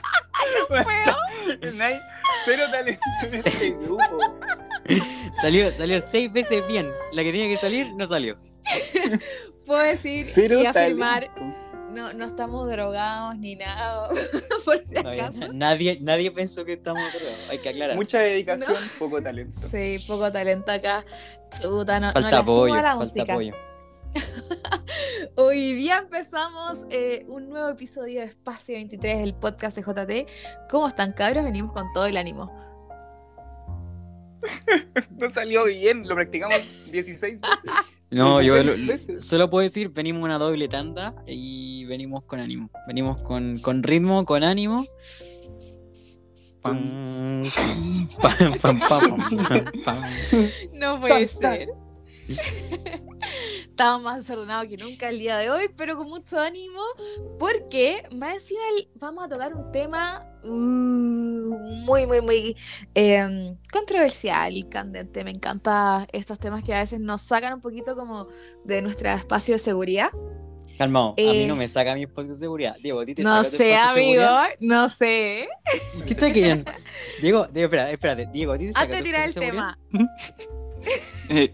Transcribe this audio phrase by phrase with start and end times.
[1.74, 2.00] No hay
[2.44, 4.38] cero talento en este grupo.
[5.40, 6.90] salió, salió seis veces bien.
[7.12, 8.36] La que tenía que salir no salió.
[9.66, 11.56] Puedo decir Cero y afirmar, talento.
[11.90, 14.08] no, no estamos drogados ni nada,
[14.64, 15.52] por si No, acaso.
[15.52, 17.50] nadie, nadie pensó que estamos drogados.
[17.50, 17.96] Hay que aclarar.
[17.96, 19.58] Mucha dedicación, poco talento.
[19.58, 21.04] Sí, poco talento acá.
[21.60, 23.32] Chuta, no, no falta le apoyo, a la falta música.
[23.32, 23.54] apoyo.
[25.36, 30.26] Hoy día empezamos eh, un nuevo episodio de Espacio 23, el podcast de JT.
[30.70, 31.44] ¿Cómo están, cabros?
[31.44, 32.50] Venimos con todo el ánimo.
[35.10, 36.56] No salió bien, lo practicamos
[36.90, 37.58] 16 veces.
[38.10, 39.24] No, yo lo- 16 veces.
[39.24, 42.68] solo puedo decir, venimos una doble tanda y venimos con ánimo.
[42.88, 44.82] Venimos con, con ritmo, con ánimo.
[46.60, 46.82] Pam,
[48.20, 50.02] pam, pam, pam, pam, pam.
[50.74, 51.68] No puede ser.
[53.80, 56.82] Estamos más desordenados que nunca el día de hoy, pero con mucho ánimo,
[57.38, 62.54] porque más encima el- vamos a tocar un tema uh, muy, muy, muy
[62.94, 65.24] eh, controversial y candente.
[65.24, 68.26] Me encantan estos temas que a veces nos sacan un poquito como
[68.66, 70.10] de nuestro espacio de seguridad.
[70.76, 72.76] Calmado, a mí Eh, no me saca mi espacio de seguridad.
[72.82, 74.26] Diego, ¿a ti te No saca sé, amigo,
[74.60, 75.48] no sé.
[76.06, 76.70] ¿Qué estás queriendo?
[77.22, 78.26] Diego, Diego, espérate, espérate.
[78.30, 79.78] Diego, ¿a ti te saca Antes de tirar el tema,
[81.30, 81.50] Eh,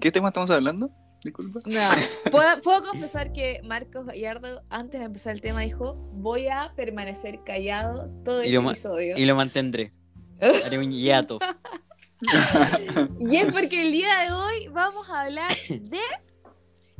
[0.00, 0.90] ¿Qué tema estamos hablando?
[1.26, 1.60] Disculpa.
[1.66, 6.72] No, puedo, puedo confesar que Marcos Gallardo, antes de empezar el tema, dijo: Voy a
[6.76, 9.14] permanecer callado todo el ma- episodio.
[9.16, 9.92] Y lo mantendré.
[10.40, 11.38] Haré un hiato.
[13.20, 16.00] Y es porque el día de hoy vamos a hablar de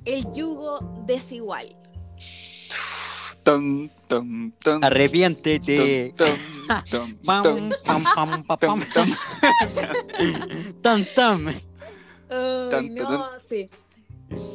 [0.05, 1.75] el yugo desigual.
[3.43, 4.85] Ton, ton, ton.
[4.85, 6.13] Arrepiéntete.
[12.29, 13.71] Ay, Tan, no, sí.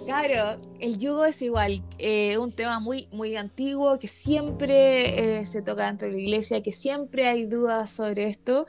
[0.05, 5.87] Claro, el yugo desigual, eh, un tema muy, muy antiguo que siempre eh, se toca
[5.87, 8.65] dentro de la iglesia, que siempre hay dudas sobre esto.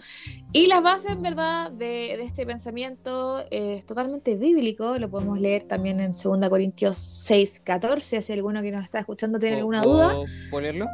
[0.52, 4.98] Y las bases, en verdad, de, de este pensamiento eh, es totalmente bíblico.
[4.98, 8.22] Lo podemos leer también en 2 Corintios 6, 14.
[8.22, 10.86] Si alguno que nos está escuchando tiene alguna duda, ¿Puedo ponerlo?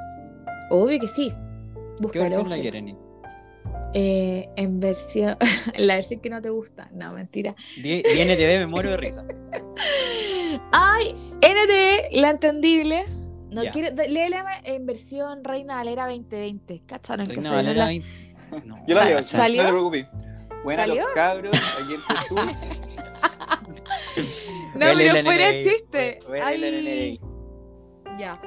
[0.71, 1.31] obvio que sí.
[1.31, 3.08] ¿Qué Búscalo, versión la.
[3.94, 5.37] Eh, en versión,
[5.78, 7.54] la versión que no te gusta, no, mentira.
[7.76, 9.25] Di- di NTV, me muero de risa.
[10.72, 13.04] Ay, NT, la entendible.
[13.50, 13.71] No Ya.
[13.72, 16.82] quiero, léela en versión Reina Valera 2020.
[16.87, 18.09] ¿Cacharon que Reina salió Valera la- 20.
[18.66, 18.84] No.
[18.87, 19.62] Yo la leo, ¿salió?
[19.62, 20.06] no te preocupes.
[20.65, 21.03] Buena ¿Salió?
[21.04, 22.71] los cabros, aquí en Jesús.
[24.75, 25.62] No, pero fuera NRI.
[25.62, 26.21] chiste.
[28.19, 28.41] Ya.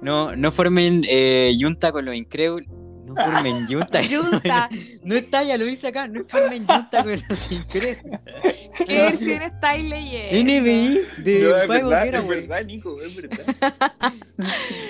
[0.00, 2.68] No, no formen eh, yunta con los incrédulos.
[3.22, 4.00] No formen yunta.
[4.02, 4.68] Junta.
[5.04, 6.06] No está, ya lo dice acá.
[6.08, 8.20] No formen yunta con los incrédulos.
[8.86, 10.52] ¿Qué versión estáis leyendo?
[10.52, 13.44] NBI de No, es verdad, es verdad, Nico, es verdad.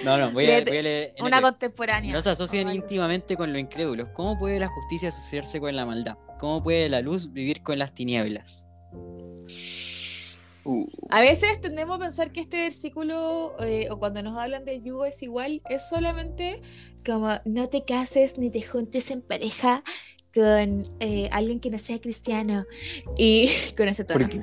[0.05, 1.11] No, no, voy a, voy a leer.
[1.21, 1.43] Una NBI.
[1.43, 2.13] contemporánea.
[2.13, 4.09] No se asocian Ay, íntimamente con lo incrédulos.
[4.15, 6.17] ¿Cómo puede la justicia asociarse con la maldad?
[6.39, 8.69] ¿Cómo puede la luz vivir con las tinieblas?
[10.65, 14.81] Uh, A veces tendemos a pensar que este versículo, eh, o cuando nos hablan de
[14.81, 16.61] yugo es igual, es solamente
[17.05, 19.83] como no te cases ni te juntes en pareja
[20.35, 22.65] con eh, alguien que no sea cristiano.
[23.17, 24.21] Y con ese tono.
[24.21, 24.41] ¿Por qué?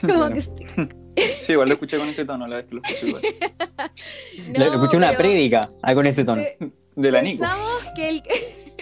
[0.00, 0.34] Como Bueno.
[1.14, 3.22] que Sí, igual lo escuché con ese tono la vez que lo escuché igual.
[4.58, 6.40] no, escuché una prédica ah, con ese tono.
[6.40, 6.56] eh,
[6.96, 7.40] De la Nico.
[7.44, 8.22] Pensamos que el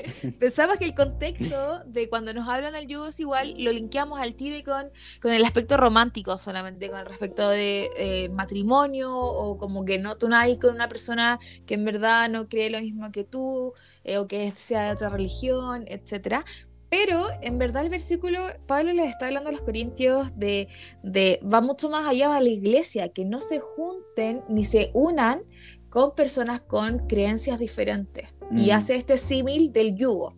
[0.39, 4.35] pensamos que el contexto de cuando nos hablan del yugo es igual, lo linkeamos al
[4.35, 9.99] tiro con, con el aspecto romántico solamente, con respecto de eh, matrimonio o como que
[9.99, 13.73] no tú hay con una persona que en verdad no cree lo mismo que tú
[14.05, 16.45] eh, o que sea de otra religión, etcétera.
[16.91, 20.67] Pero en verdad el versículo, Pablo les está hablando a los corintios de,
[21.05, 24.91] de va mucho más allá va a la iglesia, que no se junten ni se
[24.93, 25.43] unan
[25.91, 28.29] con personas con creencias diferentes.
[28.53, 28.73] Y Mm.
[28.73, 30.33] hace este símil del yugo.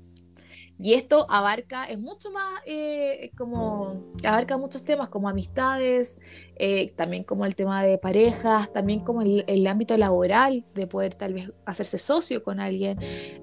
[0.78, 6.18] Y esto abarca, es mucho más eh, como, abarca muchos temas como amistades,
[6.56, 11.14] eh, también como el tema de parejas, también como el, el ámbito laboral, de poder
[11.14, 12.98] tal vez hacerse socio con alguien.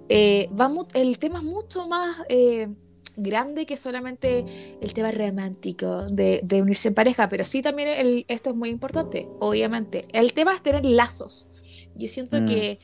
[0.10, 2.68] Eh, va el tema es mucho más eh,
[3.16, 4.44] grande que solamente
[4.82, 8.70] el tema romántico de, de unirse en pareja, pero sí también el- esto es muy
[8.70, 10.06] importante, obviamente.
[10.12, 11.50] El tema es tener lazos.
[12.00, 12.46] Yo siento Mm.
[12.46, 12.80] que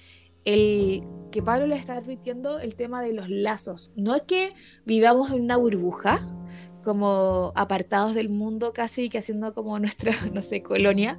[0.45, 1.01] el
[1.31, 3.91] que Pablo le está advirtiendo el tema de los lazos.
[3.95, 4.53] No es que
[4.85, 6.25] vivamos en una burbuja,
[6.83, 11.17] como apartados del mundo casi, que haciendo como nuestra, no sé, colonia,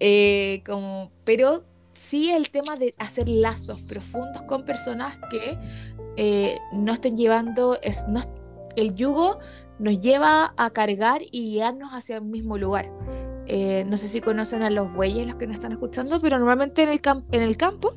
[0.00, 5.58] eh, como, pero sí el tema de hacer lazos profundos con personas que
[6.16, 8.22] eh, no estén llevando, es, no,
[8.74, 9.38] el yugo
[9.78, 12.90] nos lleva a cargar y guiarnos hacia el mismo lugar.
[13.46, 16.82] Eh, no sé si conocen a los bueyes los que nos están escuchando, pero normalmente
[16.82, 17.00] en el,
[17.32, 17.94] en el campo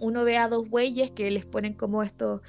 [0.00, 2.40] uno ve a dos bueyes que les ponen como estos,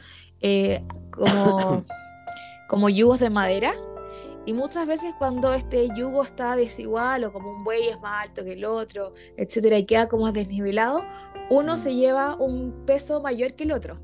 [0.42, 1.86] eh, como,
[2.68, 3.74] como yugos de madera.
[4.46, 8.44] Y muchas veces cuando este yugo está desigual o como un buey es más alto
[8.44, 11.06] que el otro, etcétera, y queda como desnivelado,
[11.52, 14.00] uno se lleva un peso mayor que el otro.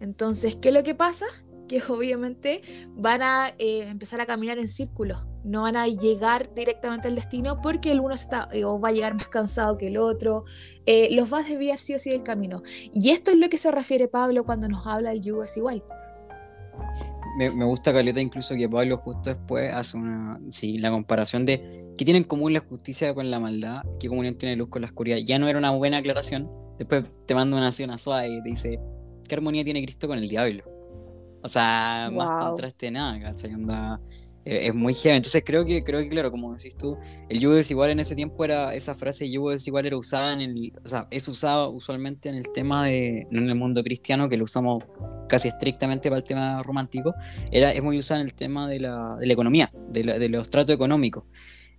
[0.00, 1.26] Entonces, ¿qué es lo que pasa?
[1.68, 2.60] Que obviamente
[2.90, 7.60] van a eh, empezar a caminar en círculos, no van a llegar directamente al destino
[7.62, 10.44] porque el uno está, eh, o va a llegar más cansado que el otro,
[10.86, 12.62] eh, los va a desviar sí o sí del camino.
[12.94, 15.82] Y esto es lo que se refiere Pablo cuando nos habla el yugo es igual.
[17.38, 21.92] Me, me gusta Caleta incluso que Pablo justo después hace una, sí, la comparación de
[21.96, 24.88] qué tiene en común la justicia con la maldad, qué comunión tiene luz con la
[24.88, 25.18] oscuridad.
[25.18, 26.50] Ya no era una buena aclaración.
[26.78, 28.80] Después te manda una así, una suave y te dice,
[29.28, 30.64] ¿qué armonía tiene Cristo con el diablo?
[31.42, 33.54] O sea, más contraste de nada, ¿cachai?
[33.54, 34.00] Onda,
[34.48, 35.16] es muy heavy.
[35.16, 36.96] Entonces creo que, creo que, claro, como decís tú,
[37.28, 40.72] el yugo desigual en ese tiempo era, esa frase yugo desigual era usada en el,
[40.84, 44.36] o sea, es usada usualmente en el tema de, no en el mundo cristiano, que
[44.36, 44.84] lo usamos
[45.28, 47.14] casi estrictamente para el tema romántico,
[47.52, 50.28] era, es muy usada en el tema de la, de la economía, de, la- de
[50.28, 51.24] los tratos económicos.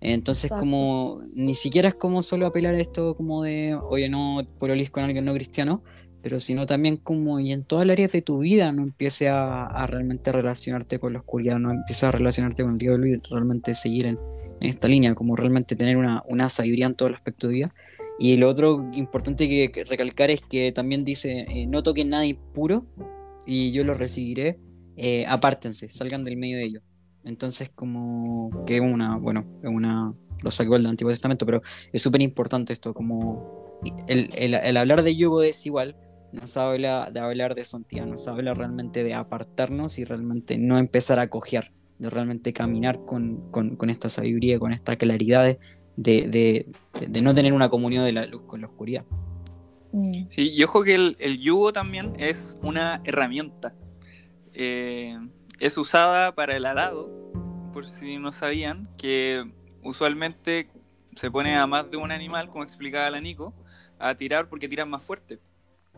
[0.02, 0.60] Entonces, Exacto.
[0.60, 5.04] como ni siquiera es como solo apelar a esto como de, oye, no pololis con
[5.04, 5.82] alguien no cristiano,
[6.22, 9.64] pero sino también como y en todas las áreas de tu vida no empiece a,
[9.66, 13.74] a realmente relacionarte con la oscuridad, no empieces a relacionarte con el diablo y realmente
[13.74, 14.18] seguir en,
[14.60, 17.74] en esta línea, como realmente tener una, una sabiduría en todo el aspecto de vida.
[18.18, 22.84] Y lo otro importante que, recalcar es que también dice, eh, no toquen nada impuro
[23.46, 24.58] y yo lo recibiré,
[24.98, 26.82] eh, apártense, salgan del medio de ellos.
[27.24, 31.62] Entonces como que es una, bueno, es una, lo sacó del Antiguo Testamento, pero
[31.92, 35.96] es súper importante esto, como el, el- el hablar de yugo desigual
[36.32, 41.18] nos habla de hablar de santidad, nos habla realmente de apartarnos y realmente no empezar
[41.18, 45.58] a cojear, de realmente caminar con, con- con esta sabiduría, con esta claridad de,
[45.96, 46.26] de-
[46.98, 49.04] de- de no tener una comunión de la luz con la oscuridad.
[50.30, 53.74] Sí, y ojo que el, el yugo también es una herramienta.
[54.54, 55.18] Eh,
[55.58, 57.10] es usada para el arado,
[57.72, 59.44] por si no sabían, que
[59.82, 60.68] usualmente
[61.16, 63.52] se pone a más de un animal, como explicaba la Nico,
[63.98, 65.40] a tirar porque tiran más fuerte.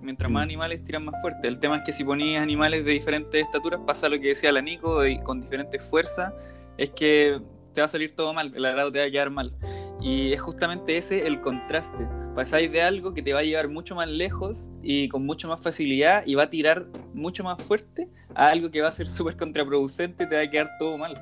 [0.00, 0.44] Mientras más Mm.
[0.44, 1.46] animales tiran más fuerte.
[1.48, 4.60] El tema es que si ponías animales de diferentes estaturas, pasa lo que decía la
[4.60, 6.32] Nico, y con diferentes fuerzas,
[6.76, 7.40] es que
[7.72, 9.54] te va a salir todo mal, el arado te va a quedar mal.
[10.00, 12.06] Y es justamente ese el contraste.
[12.34, 15.60] Pasáis de algo que te va a llevar mucho más lejos y con mucho más
[15.60, 19.36] facilidad y va a tirar mucho más fuerte a algo que va a ser súper
[19.36, 21.14] contraproducente y te va a quedar todo mal.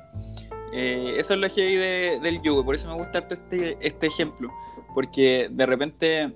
[0.73, 4.07] Eh, eso es lo heavy de- del yugo, por eso me gusta harto este, este
[4.07, 4.49] ejemplo,
[4.95, 6.33] porque de repente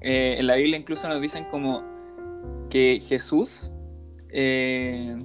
[0.00, 1.82] eh, en la Biblia incluso nos dicen como
[2.68, 3.72] que Jesús
[4.30, 5.16] eh,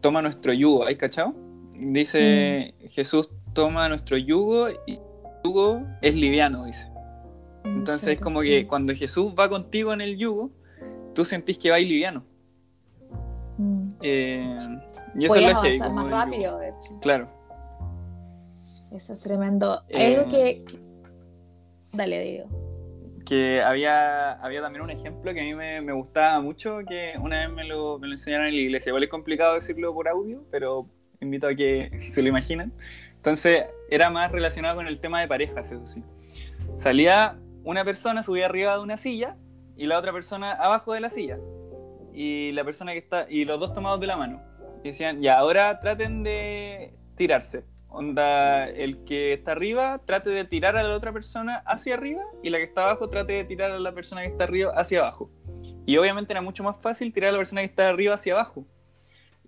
[0.00, 1.34] toma nuestro yugo, ¿hay cachado?
[1.78, 5.00] Dice Jesús toma nuestro yugo y el
[5.44, 6.88] yugo es liviano, dice.
[7.64, 10.50] Entonces es como que cuando Jesús va contigo en el yugo,
[11.14, 12.24] tú sentís que va liviano.
[13.58, 13.88] Mm.
[14.02, 14.58] Eh,
[15.18, 16.98] y eso es lo heavy, avanzar más rápido, de hecho.
[17.00, 17.28] Claro.
[18.92, 19.82] Eso es tremendo.
[19.88, 20.64] Eh, Algo que.
[21.92, 22.65] Dale, Diego.
[23.26, 27.40] Que había, había también un ejemplo que a mí me, me gustaba mucho, que una
[27.40, 28.90] vez me lo, me lo enseñaron en la iglesia.
[28.90, 30.88] Igual es complicado decirlo por audio, pero
[31.20, 32.72] invito a que se lo imaginen.
[33.16, 36.04] Entonces era más relacionado con el tema de parejas, eso sí.
[36.76, 39.36] Salía una persona, subía arriba de una silla
[39.76, 41.38] y la otra persona abajo de la silla.
[42.14, 44.40] Y la persona que está, y los dos tomados de la mano.
[44.82, 47.64] Y decían, ya, ahora traten de tirarse.
[47.90, 52.50] Onda, el que está arriba trate de tirar a la otra persona hacia arriba y
[52.50, 55.30] la que está abajo trate de tirar a la persona que está arriba hacia abajo.
[55.86, 58.66] Y obviamente era mucho más fácil tirar a la persona que está arriba hacia abajo.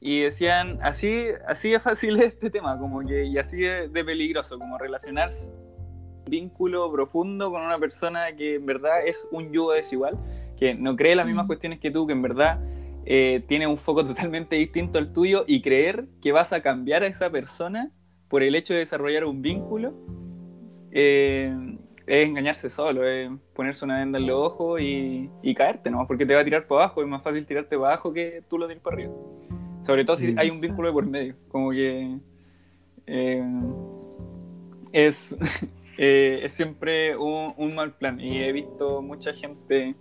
[0.00, 4.04] Y decían, así, así de fácil es este tema, como que, y así de, de
[4.04, 9.72] peligroso, como relacionarse un vínculo profundo con una persona que en verdad es un yugo
[9.72, 10.16] desigual,
[10.56, 11.48] que no cree las mismas Mm.
[11.48, 12.60] cuestiones que tú, que en verdad
[13.04, 17.06] eh, tiene un foco totalmente distinto al tuyo y creer que vas a cambiar a
[17.06, 17.90] esa persona
[18.28, 19.94] por el hecho de desarrollar un vínculo
[20.90, 21.54] eh,
[22.06, 26.06] es engañarse solo, es ponerse una venda en los ojos y, y caerte, ¿no?
[26.06, 28.58] Porque te va a tirar para abajo, es más fácil tirarte para abajo que tú
[28.58, 29.14] lo tires para arriba.
[29.80, 32.18] Sobre todo si hay un vínculo de por medio, como que
[33.06, 33.44] eh,
[34.92, 35.36] es,
[35.98, 39.94] eh, es siempre un, un mal plan y he visto mucha gente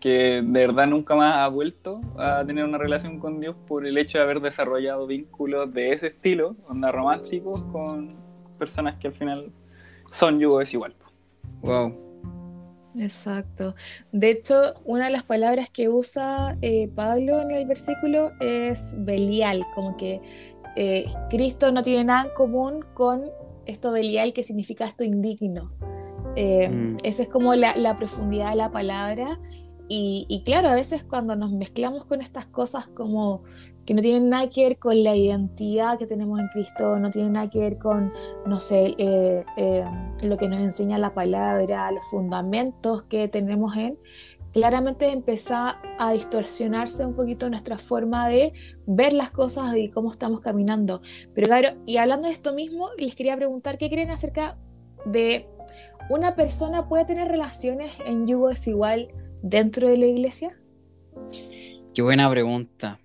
[0.00, 3.98] que de verdad nunca más ha vuelto a tener una relación con Dios por el
[3.98, 8.14] hecho de haber desarrollado vínculos de ese estilo, onda románticos, con
[8.58, 9.52] personas que al final
[10.06, 10.94] son yugo desigual.
[11.62, 11.94] Wow.
[13.00, 13.74] Exacto.
[14.12, 19.64] De hecho, una de las palabras que usa eh, Pablo en el versículo es Belial,
[19.74, 20.20] como que
[20.76, 23.22] eh, Cristo no tiene nada en común con
[23.66, 25.72] esto Belial que significa esto indigno.
[26.36, 26.96] Eh, Mm.
[27.02, 29.38] Esa es como la, la profundidad de la palabra.
[29.94, 33.42] Y, claro, a veces cuando nos mezclamos con estas cosas como
[33.84, 37.34] que no tienen nada que ver con la identidad que tenemos en Cristo, no tienen
[37.34, 38.08] nada que ver con,
[38.46, 39.84] no sé, eh, eh,
[40.22, 43.98] lo que nos enseña la palabra, los fundamentos que tenemos en,
[44.54, 48.54] claramente empieza a distorsionarse un poquito nuestra forma de
[48.86, 51.02] ver las cosas y cómo estamos caminando.
[51.34, 54.56] Pero claro, y hablando de esto mismo, les quería preguntar qué creen acerca
[55.04, 55.46] de
[56.08, 59.10] una persona puede tener relaciones en yugo desigual
[59.42, 60.58] dentro de la iglesia.
[61.94, 63.00] Qué buena pregunta.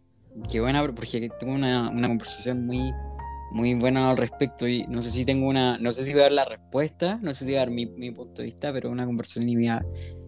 [0.49, 2.93] Qué buena, porque tuve una, una conversación muy,
[3.51, 6.23] muy buena al respecto y no sé si tengo una, no sé si voy a
[6.23, 8.91] dar la respuesta, no sé si voy a dar mi, mi punto de vista, pero
[8.91, 9.85] una conversación y a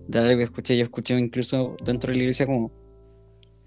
[0.07, 0.77] dar algo que escuché.
[0.77, 2.71] Yo escuché incluso dentro de la iglesia como,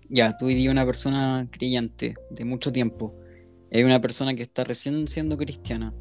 [0.09, 3.15] ya, tú y una persona creyente de mucho tiempo,
[3.73, 5.95] hay una persona que está recién siendo cristiana.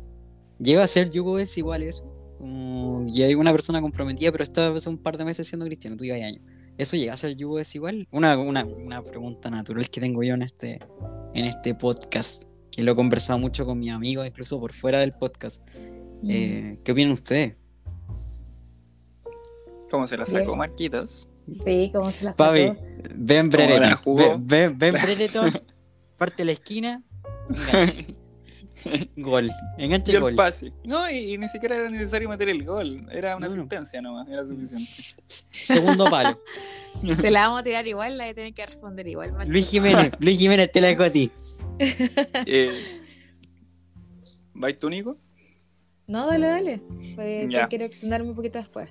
[0.59, 2.05] Llega a ser yugo desigual eso.
[2.37, 5.97] Como, y hay una persona comprometida, pero está hace un par de meses siendo cristiana,
[5.97, 6.41] tú llevas años.
[6.77, 8.07] ¿Eso llega a ser yugo desigual?
[8.11, 10.79] Una, una, una pregunta natural que tengo yo en este,
[11.33, 15.13] en este podcast, que lo he conversado mucho con mis amigos, incluso por fuera del
[15.13, 15.61] podcast.
[16.27, 17.55] Eh, ¿Qué opinan ustedes?
[19.89, 20.55] ¿Cómo se la sacó.
[20.55, 21.27] Marquitos?
[21.51, 22.49] Sí, como se la sacó.
[22.49, 22.71] Pavi,
[23.15, 24.47] ven ¿Cómo Brereton.
[24.47, 25.51] Ven, ven, ven Brereton,
[26.17, 27.03] parte la esquina.
[29.17, 29.51] Gol.
[29.77, 30.35] Enganche Y el gol.
[30.35, 30.73] pase.
[30.83, 33.05] No, y, y ni siquiera era necesario meter el gol.
[33.11, 33.61] Era una No, no.
[33.61, 34.85] asistencia nomás, era suficiente.
[35.51, 36.39] Segundo palo.
[37.21, 39.33] Te la vamos a tirar igual, la de tener que responder igual.
[39.33, 39.53] Martín.
[39.53, 41.31] Luis Jiménez, Luis Jiménez, te la dejo a ti.
[42.45, 42.99] Eh,
[44.53, 45.15] ¿Vais tú, Nico?
[46.07, 46.81] No, dale, dale.
[47.15, 47.63] Pues, Ya.
[47.63, 48.89] te quiero extenderme un poquito después.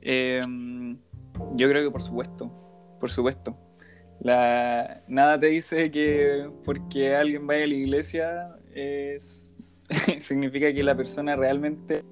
[0.00, 0.40] Eh,
[1.54, 3.58] yo creo que por supuesto, por supuesto.
[4.20, 9.50] La, nada te dice que porque alguien vaya a la iglesia es,
[10.18, 12.04] significa que la persona realmente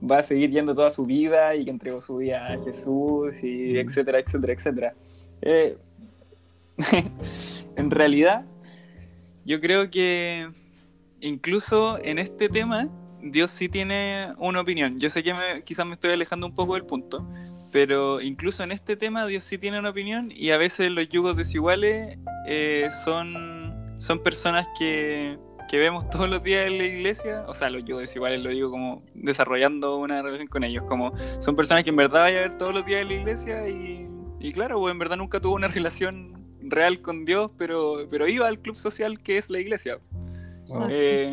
[0.00, 3.78] va a seguir yendo toda su vida y que entregó su vida a Jesús y
[3.78, 4.94] etcétera, etcétera, etcétera.
[5.42, 5.76] Eh,
[7.76, 8.44] en realidad,
[9.44, 10.48] yo creo que
[11.20, 12.88] incluso en este tema,
[13.20, 14.98] Dios sí tiene una opinión.
[15.00, 17.28] Yo sé que me- quizás me estoy alejando un poco del punto,
[17.72, 21.36] pero incluso en este tema Dios sí tiene una opinión y a veces los yugos
[21.36, 27.44] desiguales eh, son, son personas que, que vemos todos los días en la iglesia.
[27.46, 31.54] O sea, los yugos desiguales lo digo como desarrollando una relación con ellos, como son
[31.54, 34.08] personas que en verdad vaya a ver todos los días en la iglesia y,
[34.40, 38.48] y claro, pues en verdad nunca tuvo una relación real con Dios, pero, pero iba
[38.48, 39.98] al club social que es la iglesia.
[40.60, 40.88] Exacto.
[40.90, 41.32] Eh,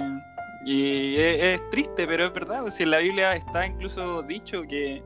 [0.66, 2.64] y es, es triste, pero es verdad.
[2.64, 5.04] O sea, en la Biblia está incluso dicho que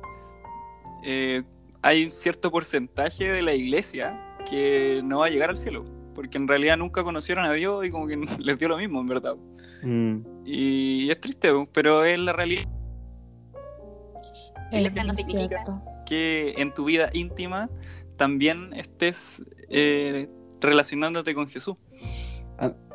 [1.04, 1.44] eh,
[1.82, 4.20] hay un cierto porcentaje de la iglesia
[4.50, 5.99] que no va a llegar al cielo.
[6.14, 9.08] Porque en realidad nunca conocieron a Dios y como que les dio lo mismo, en
[9.08, 9.36] verdad.
[9.84, 10.18] Mm.
[10.46, 12.64] Y es triste, pero es la realidad
[14.72, 15.64] Iglesia no significa-
[16.06, 17.70] que en tu vida íntima
[18.18, 20.28] también estés eh,
[20.60, 21.76] relacionándote con Jesús.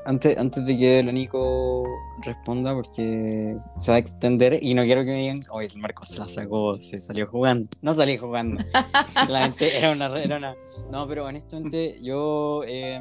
[0.06, 1.84] Antes, antes de que el Nico
[2.22, 6.08] responda, porque se va a extender y no quiero que me digan, oye, el Marcos
[6.08, 7.68] se la sacó, se salió jugando.
[7.80, 8.62] No salí jugando.
[9.26, 10.54] Solamente era una, era una.
[10.90, 12.98] No, pero honestamente, yo, eh,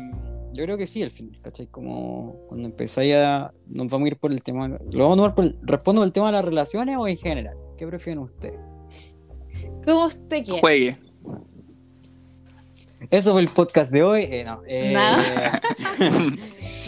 [0.53, 1.67] yo creo que sí, al final, ¿cachai?
[1.67, 3.51] Como cuando empezáis a.
[3.67, 4.69] Nos vamos a ir por el tema.
[4.69, 7.57] ¿Lo vamos a tomar por el- ¿Respondo el tema de las relaciones o en general?
[7.77, 8.59] ¿Qué prefieren ustedes?
[9.83, 10.59] Como usted quiera.
[10.61, 10.91] Juegue.
[13.11, 14.21] Eso fue el podcast de hoy.
[14.21, 15.61] eh, no, eh, Nada.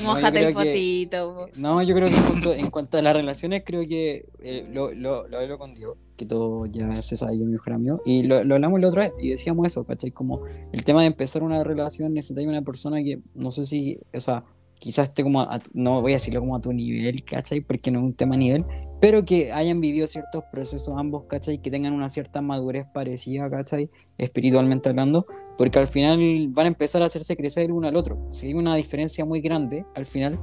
[0.04, 1.36] Mójate yo el que- potito.
[1.36, 1.60] po.
[1.60, 4.92] No, yo creo que en cuanto, en cuanto a las relaciones, creo que eh, lo,
[4.94, 8.24] lo, lo hablo con Diego, que todo ya se sabe, yo mi mejor amigo, y
[8.24, 10.12] lo, lo hablamos la otra vez y decíamos eso, ¿cachai?
[10.12, 14.22] Como el tema de empezar una relación necesitáis una persona que, no sé si, o
[14.22, 14.44] sea,
[14.80, 17.62] quizás esté como, a tu- no voy a decirlo como a tu nivel, ¿cachai?
[17.62, 18.66] Porque no es un tema nivel,
[19.00, 21.60] pero que hayan vivido ciertos procesos ambos, ¿cachai?
[21.60, 23.90] Que tengan una cierta madurez parecida, ¿cachai?
[24.18, 25.26] Espiritualmente hablando,
[25.58, 28.26] porque al final van a empezar a hacerse crecer uno al otro.
[28.30, 30.40] Si hay una diferencia muy grande, al final,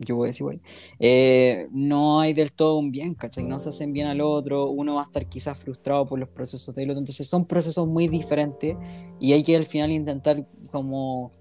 [0.00, 0.60] yo voy a decir, igual,
[0.98, 3.44] eh, no hay del todo un bien, ¿cachai?
[3.44, 6.74] No se hacen bien al otro, uno va a estar quizás frustrado por los procesos
[6.74, 8.76] del otro, entonces son procesos muy diferentes
[9.18, 11.39] y hay que al final intentar como...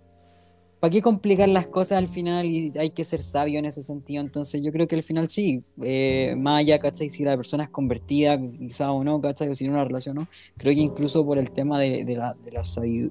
[0.79, 2.45] ¿Para qué complicar las cosas al final?
[2.45, 4.21] Y hay que ser sabio en ese sentido.
[4.21, 7.09] Entonces yo creo que al final sí, eh, más ¿cachai?
[7.09, 9.49] Si la persona es convertida, quizá o no, ¿cachai?
[9.49, 12.33] O si no una relación no, creo que incluso por el tema de, de la,
[12.45, 12.61] de, la,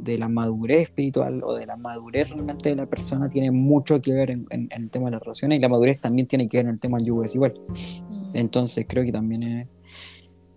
[0.00, 4.12] de la madurez espiritual o de la madurez realmente de la persona tiene mucho que
[4.12, 6.56] ver en, en- en el tema de las relaciones y la madurez también tiene que
[6.58, 7.54] ver en el tema del yugo desigual.
[8.34, 9.68] Entonces creo que también es,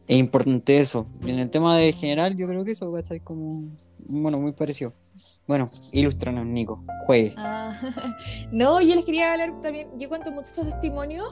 [0.08, 1.08] es importante eso.
[1.22, 3.20] En el tema de general, yo creo que eso, ¿cachai?
[3.20, 3.72] Como,
[4.10, 4.94] bueno, muy parecido.
[5.48, 7.34] Bueno, ilustranos, Nico, juegue.
[7.38, 7.74] Ah,
[8.52, 11.26] no, yo les quería hablar también, yo cuento muchos testimonios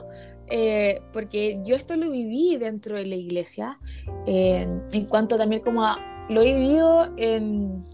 [0.50, 3.78] eh, porque yo esto lo viví dentro de la iglesia,
[4.26, 7.86] en cuanto también como a, lo he vivido en,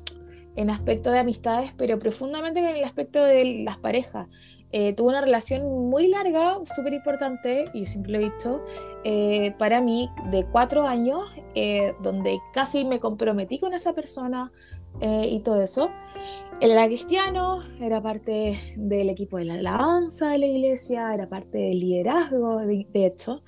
[0.57, 4.29] en aspecto de amistades, pero profundamente en el aspecto de las parejas.
[4.73, 8.65] Eh, una relación muy larga, súper importante, y yo siempre lo he dicho,
[9.05, 11.21] eh, para mí, de cuatro años,
[11.55, 14.51] eh, donde casi me comprometí con esa persona
[14.99, 15.91] y todo eso.
[16.59, 21.59] Él era cristiano, era parte del equipo de la alabanza de la iglesia, era parte
[21.59, 23.43] del liderazgo, de, hecho.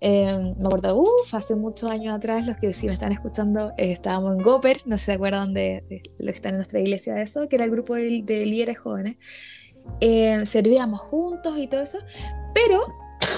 [0.00, 4.42] me acuerdo, uff, hace muchos años atrás, los que sí me están escuchando, estábamos en
[4.42, 7.56] Goper, no se acuerdan de, de, los que están en nuestra iglesia de eso, que
[7.56, 9.18] era el grupo de, de líderes jóvenes.
[10.00, 11.98] Eh, servíamos juntos y todo eso,
[12.52, 12.84] pero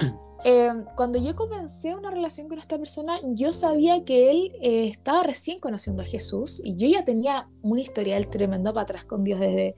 [0.45, 5.23] eh, cuando yo comencé una relación con esta persona, yo sabía que él eh, estaba
[5.23, 9.41] recién conociendo a Jesús y yo ya tenía un historial tremendo para atrás con Dios
[9.41, 9.75] desde,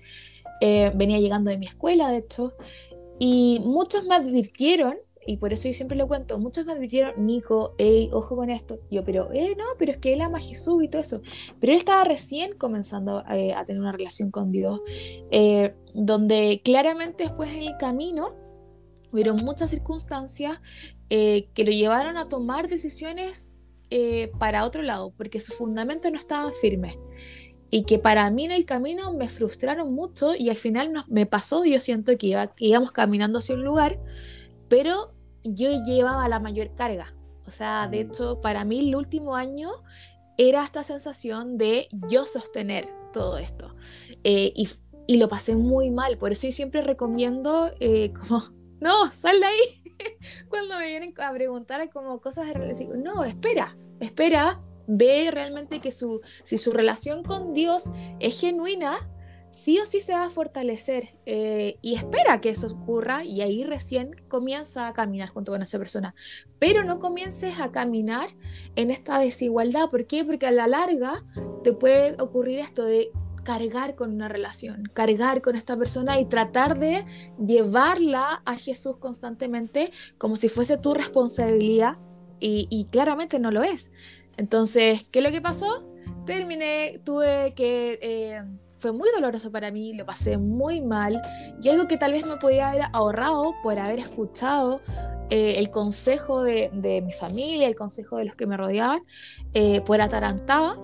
[0.95, 2.55] venía llegando de mi escuela, de hecho,
[3.19, 4.97] y muchos me advirtieron
[5.29, 8.81] y por eso yo siempre lo cuento, muchos me advirtieron, Nico, hey, ojo con esto.
[8.91, 11.21] Yo, pero, eh, no, pero es que él ama a Jesús y todo eso.
[11.61, 14.81] Pero él estaba recién comenzando eh, a tener una relación con Dios,
[15.31, 18.37] eh, donde claramente después en el camino
[19.13, 20.61] hubieron muchas circunstancias
[21.11, 23.61] eh, que lo llevaron a tomar decisiones
[24.39, 26.99] para otro lado, porque sus fundamentos no estaban firmes
[27.71, 31.65] y que para mí en el camino me frustraron mucho y al final me pasó,
[31.65, 33.99] yo siento que, iba, íbamos caminando hacia un lugar,
[34.69, 35.09] pero
[35.45, 37.15] yo llevaba la mayor carga.
[37.47, 38.09] O sea, de mm.
[38.09, 39.71] hecho, para mí el último año
[40.37, 43.75] era esta sensación de yo sostener todo esto.
[44.25, 44.69] Eh, y,
[45.07, 46.19] y, lo pasé muy mal.
[46.19, 48.43] Por eso yo siempre recomiendo eh, como,
[48.81, 49.97] no, sal de ahí.
[50.49, 55.91] Cuando me vienen a preguntar como cosas de relación, no, espera, espera, ve realmente que
[55.91, 59.09] su, si su relación con Dios es genuina,
[59.59, 63.65] sí o sí se va a fortalecer eh, y espera que eso ocurra y ahí
[63.65, 66.15] recién comienza a caminar junto con esa persona.
[66.61, 68.29] Pero no comiences a caminar
[68.77, 69.91] en esta desigualdad.
[69.91, 70.25] ¿Por qué?
[70.25, 71.25] Porque a la larga
[71.65, 73.11] te puede ocurrir esto de
[73.43, 77.05] cargar con una relación, cargar con esta persona y tratar de
[77.45, 81.97] llevarla a Jesús constantemente como si fuese tu responsabilidad
[82.39, 83.91] y, claramente no lo es.
[84.37, 85.85] Entonces, ¿qué es lo que pasó?
[86.27, 87.99] Terminé, tuve que...
[88.01, 88.45] Eh,
[88.79, 91.21] fue muy doloroso para mí, lo pasé muy mal
[91.61, 94.81] y algo que tal vez me podía haber ahorrado por haber escuchado
[95.31, 99.03] eh, el consejo de, mi familia, el consejo de los que me rodeaban,
[99.53, 100.79] eh, por atarantada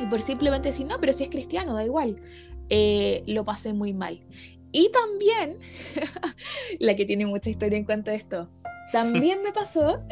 [0.00, 2.20] y por simplemente decir, no, pero si es cristiano, da igual.
[2.68, 4.20] Eh, lo pasé muy mal.
[4.72, 5.58] Y también,
[6.80, 8.48] la que tiene mucha historia en cuanto a esto,
[8.90, 10.02] también me pasó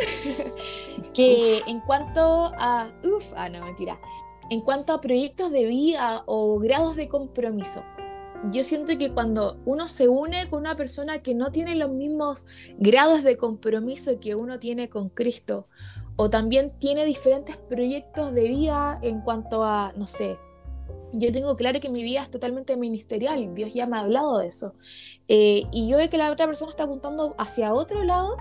[1.14, 2.90] que en cuanto a...
[3.02, 3.98] Uf, ah, no, mentira
[4.50, 7.82] en cuanto a proyectos de vida o grados de compromiso.
[8.52, 12.46] Yo siento que cuando uno se une con una persona que no tiene los mismos
[12.78, 15.68] grados de compromiso que uno tiene con Cristo,
[16.16, 20.38] o también tiene diferentes proyectos de vida en cuanto a, no sé,
[21.12, 24.46] yo tengo claro que mi vida es totalmente ministerial, Dios ya me ha hablado de
[24.46, 24.74] eso,
[25.28, 28.36] eh, y yo veo que la otra persona está apuntando hacia otro lado,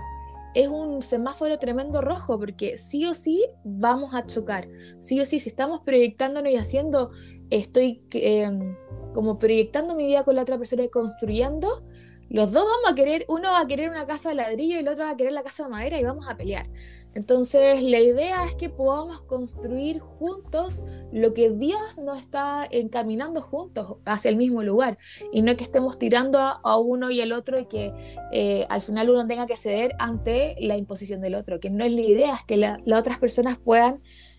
[0.54, 4.68] es un semáforo tremendo rojo porque sí o sí vamos a chocar.
[4.98, 7.10] Sí o sí, si estamos proyectándonos y haciendo,
[7.50, 8.76] estoy em,
[9.14, 11.84] como proyectando mi vida con la otra persona y construyendo,
[12.28, 14.88] los dos vamos a querer, uno va a querer una casa de ladrillo y el
[14.88, 16.68] otro va a querer la casa de madera y vamos a pelear.
[17.14, 23.96] Entonces, la idea es que podamos construir juntos lo que Dios nos está encaminando juntos
[24.04, 24.96] hacia el mismo lugar
[25.32, 27.92] y no que estemos tirando a, uno y el otro y que
[28.32, 31.92] eh, al final uno tenga que ceder ante la imposición del otro, que no es
[31.92, 33.96] la idea, es que las otras personas puedan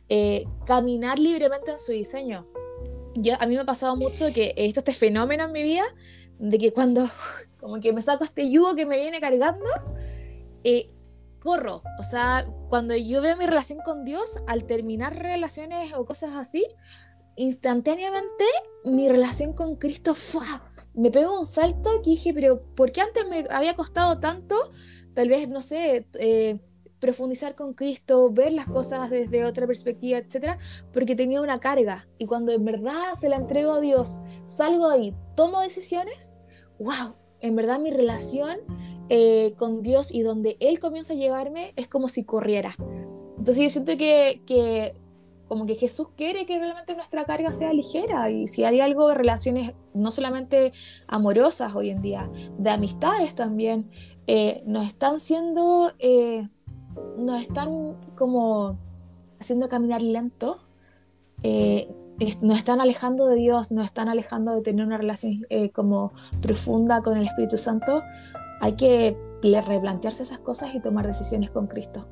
[0.07, 2.47] eh, caminar libremente en su diseño.
[3.15, 5.83] Yo, a mí me ha pasado mucho que he este fenómeno en mi vida
[6.39, 7.09] de que cuando
[7.59, 9.65] como que me saco este yugo que me viene cargando,
[10.63, 10.89] eh,
[11.41, 11.83] corro.
[11.99, 16.65] O sea, cuando yo veo mi relación con Dios, al terminar relaciones o cosas así,
[17.35, 18.45] instantáneamente
[18.85, 20.45] mi relación con Cristo fue,
[20.93, 24.55] me pegó un salto que dije, pero ¿por qué antes me había costado tanto?
[25.13, 26.59] Tal vez, no sé, eh,
[26.99, 30.59] profundizar con Cristo, ver las cosas desde otra perspectiva, etcétera,
[30.93, 32.07] porque tenía una carga.
[32.19, 36.35] Y cuando en verdad se la entrego a Dios, salgo de ahí, tomo decisiones,
[36.79, 38.59] wow, en verdad mi relación
[39.13, 42.77] eh, con Dios y donde Él comienza a llevarme es como si corriera.
[43.37, 44.95] Entonces yo siento que, que
[45.49, 49.15] como que Jesús quiere que realmente nuestra carga sea ligera y si hay algo de
[49.15, 50.71] relaciones no solamente
[51.07, 53.91] amorosas hoy en día, de amistades también,
[54.27, 56.47] eh, nos están siendo, eh,
[57.17, 58.79] nos están como
[59.41, 60.59] haciendo caminar lento,
[61.43, 61.89] eh,
[62.41, 67.01] nos están alejando de Dios, nos están alejando de tener una relación eh, como profunda
[67.01, 68.03] con el Espíritu Santo,
[68.61, 72.07] hay que replantearse esas cosas y tomar decisiones con Cristo.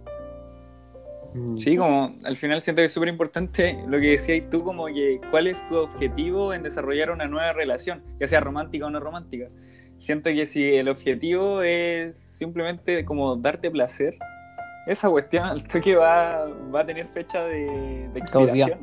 [1.34, 1.58] Mm.
[1.58, 5.22] Sí, como al final siento que es súper importante lo que decías tú, como que
[5.30, 9.48] cuál es tu objetivo en desarrollar una nueva relación, ya sea romántica o no romántica.
[9.98, 14.18] Siento que si el objetivo es simplemente como darte placer,
[14.88, 18.80] esa cuestión al toque va, va a tener fecha de, de expiración.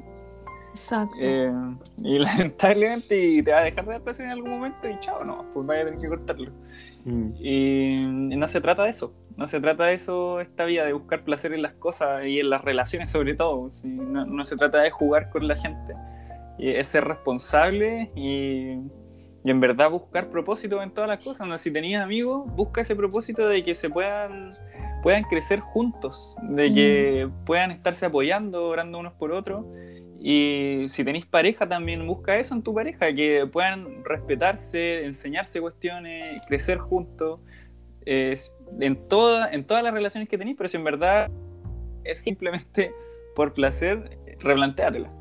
[0.71, 1.17] Exacto.
[1.21, 1.51] Eh,
[1.99, 5.25] y lamentablemente y te va a dejar de dar placer en algún momento y chao,
[5.25, 6.51] no, pues vaya a tener que cortarlo.
[7.07, 7.35] Mm.
[7.39, 11.23] Y no se trata de eso, no se trata de eso esta vida, de buscar
[11.23, 13.71] placer en las cosas y en las relaciones sobre todo.
[13.71, 13.89] ¿sí?
[13.89, 15.95] No, no se trata de jugar con la gente,
[16.59, 18.73] y es ser responsable y,
[19.45, 21.47] y en verdad buscar propósito en todas las cosas.
[21.47, 21.57] ¿no?
[21.59, 24.51] Si tenías amigos, busca ese propósito de que se puedan,
[25.05, 29.65] puedan crecer juntos, de que puedan estarse apoyando, orando unos por otros.
[30.23, 36.43] Y si tenéis pareja, también busca eso en tu pareja, que puedan respetarse, enseñarse cuestiones,
[36.47, 37.41] crecer juntos,
[38.05, 38.37] eh,
[38.81, 41.31] en, toda, en todas las relaciones que tenéis, pero si en verdad
[42.05, 42.93] es simplemente
[43.35, 45.13] por placer, replantéatela.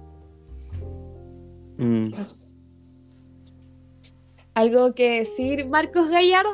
[1.78, 2.14] Mm.
[4.54, 6.50] ¿Algo que decir, Marcos Gallardo?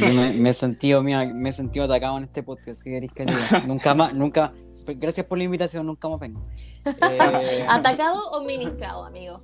[0.00, 2.82] Me, me he sentido, mira, me he sentido atacado en este podcast.
[2.82, 3.62] ¿Qué queréis que diga?
[3.66, 4.52] Nunca más, nunca.
[4.84, 6.40] pues, Gracias por la invitación, nunca más vengo.
[6.84, 9.40] Eh, ¿Atacado o ministrado, amigo?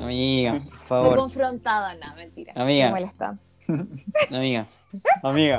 [0.00, 1.16] amiga, por favor.
[1.16, 2.52] no, mentira.
[2.54, 2.86] Amiga.
[2.86, 3.38] Me molesta.
[4.30, 4.66] Amiga,
[5.22, 5.58] amiga.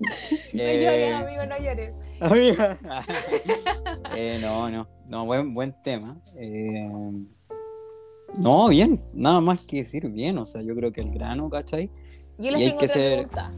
[0.00, 1.94] No Eh, llores, amigo, no llores.
[2.20, 2.78] Amiga.
[4.16, 6.16] Eh, no, no, no, buen, buen tema.
[6.38, 6.88] Eh,
[8.40, 11.90] no, bien, nada más que decir bien, o sea, yo creo que el grano, ¿cachai?
[12.38, 13.52] Yo les Y hay que otra ser- pregunta.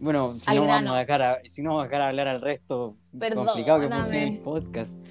[0.00, 0.76] Bueno, si Al no, grano.
[0.86, 2.96] vamos a dejar a, si no vamos a dejar a hablar al resto,
[3.34, 5.02] complicado que funcione el podcast.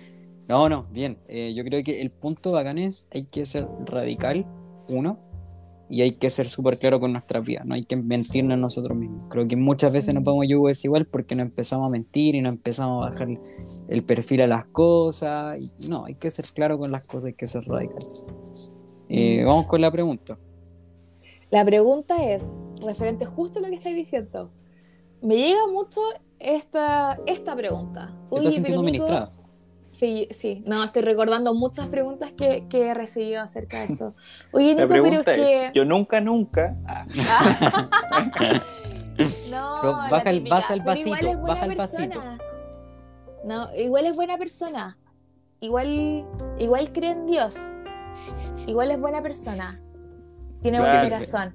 [0.50, 1.18] No, no, bien.
[1.30, 4.46] eh, yo creo que el punto bacán es hay que ser radical,
[4.90, 5.18] uno,
[5.90, 9.30] y hay que ser súper claro con nuestras vidas, no hay que mentirnos nosotros mismos.
[9.30, 12.54] Creo que muchas veces nos vamos yugo desigual porque nos empezamos a mentir y nos
[12.54, 13.40] empezamos a bajar el,
[13.88, 15.58] el perfil a las cosas.
[15.60, 18.04] Y, no, hay que ser claro con las cosas, hay que ser radical.
[19.10, 20.38] Eh, vamos con la pregunta.
[21.52, 24.52] La pregunta es, referente justo a lo que estáis diciendo,
[25.22, 26.02] me llega mucho
[26.40, 28.08] esta, esta pregunta.
[28.08, 29.32] ¿Te Oye, estás sintiendo Nico- ministrada?
[29.90, 34.16] Sí, sí, no, estoy recordando muchas preguntas que, que he recibido acerca de esto.
[34.52, 35.72] Oye, Nico, pero pregunta es es, que...
[35.76, 36.76] yo nunca, nunca...
[39.52, 42.38] No, Pero baja el- baja el pero igual vasito, es buena baja el persona.
[43.46, 44.98] No, igual es buena persona.
[45.62, 46.26] Igual,
[46.60, 47.58] igual cree en Dios.
[48.68, 49.80] Igual es buena persona.
[50.62, 51.54] Tiene buen corazón.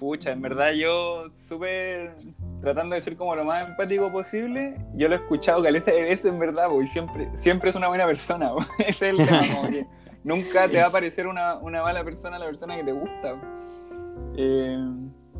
[0.00, 2.16] Pucha, en verdad yo súper
[2.62, 6.24] tratando de ser como lo más empático posible, yo lo he escuchado caleta de veces
[6.24, 9.68] en verdad, po, y siempre, siempre es una buena persona, ese es el tema, como
[9.68, 9.86] que
[10.24, 13.36] nunca te va a parecer una, una mala persona la persona que te gusta.
[14.38, 14.78] Eh,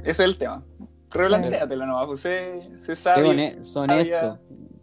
[0.01, 0.63] ese es el tema.
[1.11, 4.39] Replantéatelo nomás, pues, sé, sé Sé honesto.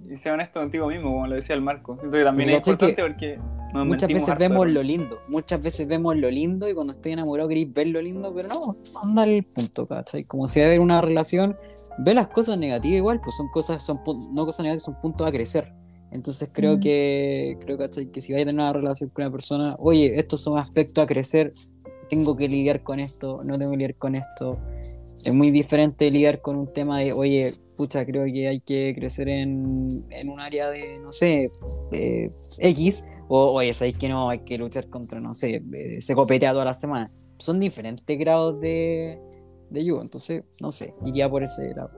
[0.09, 1.99] y sé honesto contigo mismo, como lo decía el Marco.
[1.99, 3.39] Que también es que importante porque
[3.73, 4.73] nos Muchas veces harto, vemos ¿no?
[4.73, 8.33] lo lindo, muchas veces vemos lo lindo y cuando estoy enamorado queréis ver lo lindo,
[8.33, 10.23] pero no, andar el punto, ¿cachai?
[10.23, 11.55] Como si hay una relación,
[11.99, 13.99] ve las cosas negativas igual, pues son cosas, son
[14.31, 15.73] no cosas negativas, son puntos a crecer.
[16.11, 16.79] Entonces creo Mm.
[16.79, 18.07] que, creo ¿cachai?
[18.09, 21.05] que si vais a tener una relación con una persona, oye, estos son aspectos a
[21.07, 21.51] crecer,
[22.09, 24.57] tengo que lidiar con esto, no tengo que lidiar con esto.
[25.27, 29.27] Es muy diferente lidiar con un tema de, oye, pucha, creo que hay que crecer
[29.27, 31.49] en, en un área de, no sé,
[31.91, 35.61] X, o oye, sabéis que no, hay que luchar contra, no sé,
[35.99, 37.29] se copetea todas las semanas.
[37.39, 39.19] Son diferentes grados de,
[39.69, 41.89] de yugo, entonces, no sé, iría por ese lado.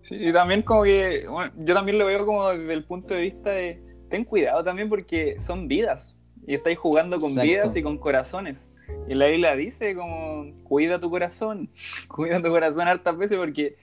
[0.00, 3.20] Sí, y también como que, bueno, yo también lo veo como desde el punto de
[3.20, 6.15] vista de, ten cuidado también porque son vidas
[6.46, 7.48] y estáis jugando con Exacto.
[7.50, 8.70] vidas y con corazones.
[9.08, 11.70] Y la Biblia dice como, cuida tu corazón,
[12.08, 13.76] cuida tu corazón hartas veces porque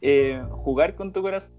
[0.00, 1.54] eh, jugar con tu corazón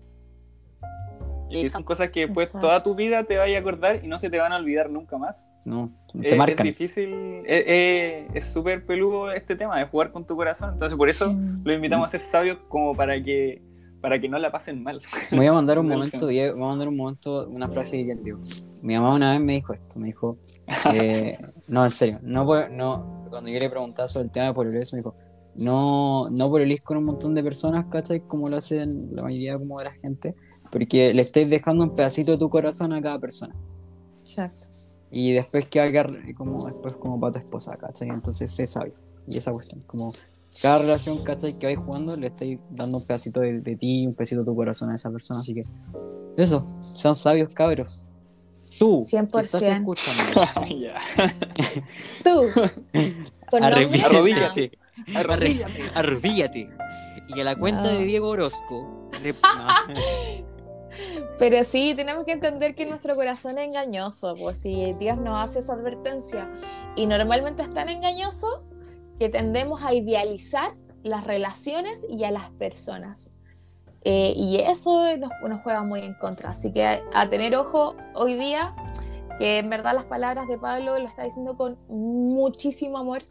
[1.49, 2.67] y son cosas que después Exacto.
[2.67, 5.17] toda tu vida te vaya a acordar y no se te van a olvidar nunca
[5.17, 5.53] más.
[5.65, 5.91] No,
[6.23, 6.65] Eh, te marcan.
[6.65, 10.71] Es difícil, es- es es súper peludo este tema de jugar con tu corazón.
[10.73, 11.61] Entonces por eso Mm.
[11.65, 13.61] lo invitamos a ser sabios como para que
[14.01, 14.99] para que no la pasen mal.
[15.31, 18.23] Me voy a mandar un momento, voy a mandar un momento, una frase que él
[18.23, 18.39] dijo.
[18.83, 20.35] Mi mamá una vez me dijo esto, me dijo,
[20.93, 21.37] eh,
[21.69, 24.99] no, en serio, no, no, cuando yo le preguntaba sobre el tema de pololés, me
[24.99, 25.13] dijo,
[25.55, 28.21] no, no pololís con un montón de personas, ¿cachai?
[28.21, 30.35] Como lo hacen la mayoría como de la gente,
[30.71, 33.55] porque le estáis dejando un pedacito de tu corazón a cada persona.
[34.19, 34.63] Exacto.
[35.11, 38.07] Y después que va a quedar como, después como para tu esposa, ¿cachai?
[38.07, 38.93] Entonces sé sabio.
[39.27, 40.11] Y esa cuestión, como
[40.61, 41.57] cada relación, ¿cachai?
[41.57, 44.55] Que vais jugando, le estáis dando un pedacito de, de ti, un pedacito de tu
[44.55, 45.41] corazón a esa persona.
[45.41, 45.63] Así que,
[46.37, 48.05] eso, sean sabios, cabros.
[48.79, 49.77] Tú, que estás 100%.
[49.79, 50.99] escuchando, ya.
[52.23, 52.47] Tú.
[53.61, 54.71] Arrodíllate.
[55.95, 56.69] arrodíllate.
[57.35, 57.89] Y a la cuenta No.
[57.89, 59.67] de Diego Orozco, le- no.
[61.39, 65.59] Pero sí, tenemos que entender que nuestro corazón es engañoso, pues si Dios nos hace
[65.59, 66.51] esa advertencia
[66.95, 68.63] y normalmente es tan engañoso
[69.21, 73.35] que tendemos a idealizar las relaciones y a las personas.
[74.03, 76.49] Eh, y eso nos, nos juega muy en contra.
[76.49, 78.75] Así que a, a tener ojo hoy día,
[79.37, 83.21] que en verdad las palabras de Pablo lo está diciendo con muchísimo amor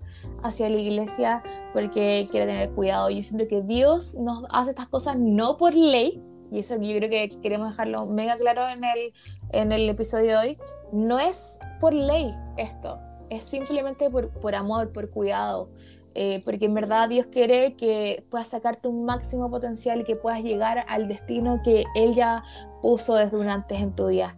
[0.45, 3.11] hacia la iglesia, porque quiere tener cuidado.
[3.11, 6.23] Yo siento que Dios nos hace estas cosas no por ley,
[6.53, 9.13] y eso yo creo que queremos dejarlo mega claro en el,
[9.51, 10.59] en el episodio de hoy,
[10.93, 15.71] no es por ley esto, es simplemente por, por amor, por cuidado,
[16.15, 20.43] eh, porque en verdad Dios quiere que puedas sacarte un máximo potencial y que puedas
[20.43, 22.43] llegar al destino que Él ya
[22.83, 24.37] puso desde un antes en tu vida.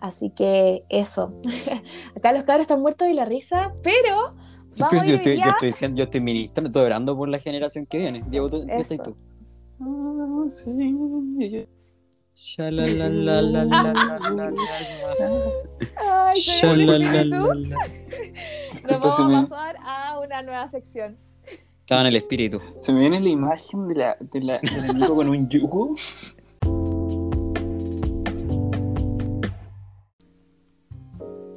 [0.00, 1.34] Así que eso.
[2.16, 4.30] Acá los cabros están muertos de la risa, pero
[4.78, 7.98] vamos yo, estoy, yo, estoy, diciendo, yo estoy ministrando, estoy orando por la generación que
[7.98, 8.22] viene.
[8.28, 9.16] Diego, ¿tú, ¿qué estás tú?
[9.80, 11.66] Ah, sí.
[18.88, 21.18] Nos vamos a pasar a una nueva sección.
[21.80, 22.60] Estaba en el espíritu.
[22.80, 25.94] Se me viene la imagen de la, de la, del amigo con un yugo.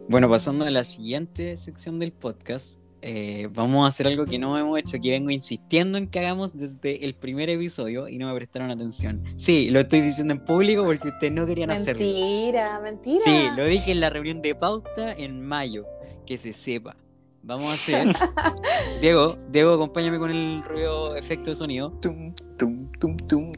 [0.09, 4.57] Bueno, pasando a la siguiente sección del podcast, eh, vamos a hacer algo que no
[4.57, 8.35] hemos hecho, que vengo insistiendo en que hagamos desde el primer episodio y no me
[8.35, 9.23] prestaron atención.
[9.37, 12.03] Sí, lo estoy diciendo en público porque ustedes no querían hacerlo.
[12.03, 13.21] Mentira, mentira.
[13.23, 15.85] Sí, lo dije en la reunión de pauta en mayo,
[16.25, 16.97] que se sepa.
[17.43, 18.15] Vamos a hacer.
[19.01, 21.91] Diego, Diego, acompáñame con el ruido efecto de sonido.
[21.93, 23.51] Tum, tum, tum, tum.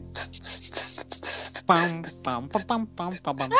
[1.66, 3.50] Pam, pam, pam, pam, pam, pam, pam.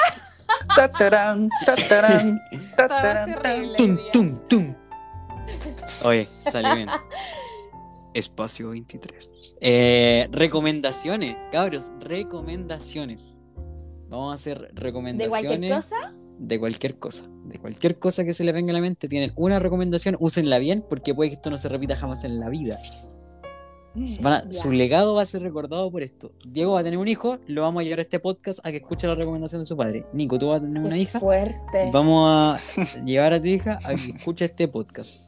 [0.75, 2.41] Tatarán, tatarán,
[2.77, 3.37] tatarán.
[3.77, 4.75] Tum, tum, tum.
[6.05, 6.89] Oye, salió bien.
[8.15, 9.57] Espacio 23.
[9.61, 13.43] Eh, recomendaciones, cabros, recomendaciones.
[14.09, 15.47] Vamos a hacer ¿De recomendaciones.
[15.49, 16.13] cualquier cosa?
[16.39, 19.59] de cualquier cosa, de cualquier cosa que se le venga a la mente, tienen una
[19.59, 22.79] recomendación, úsenla bien porque puede que esto no se repita jamás en la vida.
[24.23, 24.53] Van a- Ya.
[24.53, 26.33] Su legado va a ser recordado por esto.
[26.45, 28.79] Diego va a tener un hijo, lo vamos a llevar a este podcast a que
[28.79, 30.05] escuche la recomendación de su padre.
[30.13, 31.91] Nico, tú vas a tener una Qué hija, fuerte.
[31.93, 32.59] vamos a
[33.05, 35.23] llevar a tu hija a que escuche este podcast.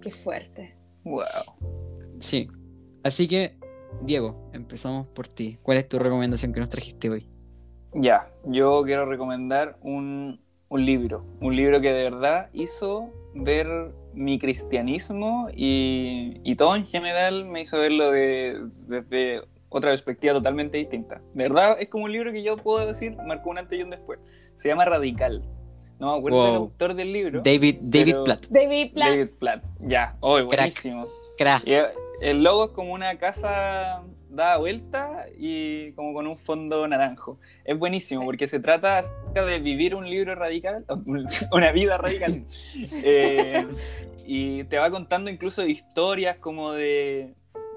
[0.00, 0.76] Qué fuerte.
[1.04, 1.24] Wow.
[2.20, 2.46] Sí.
[3.02, 3.58] Así que,
[4.02, 5.58] Diego, empezamos por ti.
[5.62, 7.28] ¿Cuál es tu recomendación que nos trajiste hoy?
[7.94, 11.24] Ya, yo quiero recomendar un, un libro.
[11.40, 13.66] Un libro que de verdad hizo ver
[14.14, 20.78] mi cristianismo y, y todo en general me hizo verlo de- desde otra perspectiva totalmente
[20.78, 21.20] distinta.
[21.34, 23.90] De verdad es como un libro que yo puedo decir marcó un antes y un
[23.90, 24.18] después.
[24.56, 25.42] Se llama Radical.
[25.98, 27.42] No me acuerdo del autor del libro.
[27.42, 28.46] David, David Platt.
[28.48, 29.08] David Platt.
[29.10, 29.64] David Platt.
[29.80, 31.04] Ya, oh, buenísimo.
[31.38, 31.66] Crack.
[31.66, 31.72] Y
[32.22, 34.02] el logo es como una casa
[34.36, 37.40] dada vuelta y como con un fondo naranjo.
[37.64, 40.84] Es buenísimo porque se trata acerca de vivir un libro radical,
[41.52, 42.44] una vida radical.
[43.04, 43.64] Eh,
[44.26, 47.34] y te va contando incluso historias como de,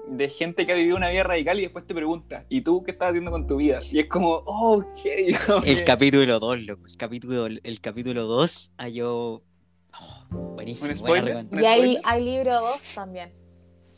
[0.08, 2.90] de gente que ha vivido una vida radical y después te pregunta, ¿y tú qué
[2.90, 3.78] estás haciendo con tu vida?
[3.90, 5.46] Y es como, oh, ok.
[5.46, 6.86] como El capítulo 2, loco.
[6.86, 9.42] El capítulo, el capítulo 2 halló.
[9.92, 11.16] Oh, buenísimo.
[11.16, 13.30] Y hay, hay libro 2 también.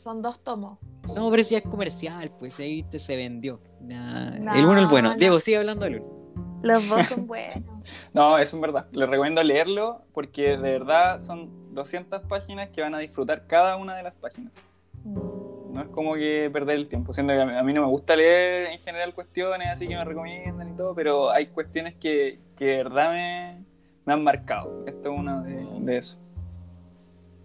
[0.03, 0.79] Son dos tomos.
[1.15, 3.61] No, pero si es comercial, pues ahí viste, se vendió.
[3.79, 5.09] Nah, No, el uno es bueno.
[5.11, 5.15] no.
[5.15, 6.59] Diego, sigue hablando del uno.
[6.61, 7.63] Los dos son buenos.
[8.13, 8.87] No, eso es verdad.
[8.91, 13.95] Les recomiendo leerlo porque de verdad son 200 páginas que van a disfrutar cada una
[13.95, 14.51] de las páginas.
[15.05, 17.87] No es como que perder el tiempo, siendo que a mí, a mí no me
[17.87, 22.39] gusta leer en general cuestiones así que me recomiendan y todo, pero hay cuestiones que,
[22.57, 23.63] que de verdad me,
[24.05, 24.83] me han marcado.
[24.85, 26.17] Esto es una de, de eso.